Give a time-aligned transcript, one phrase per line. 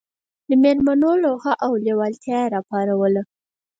[0.47, 3.23] د مېلمنو لوهه او لېوالتیا یې راپاروله.